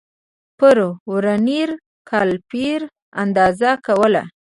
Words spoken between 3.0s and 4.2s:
اندازه کول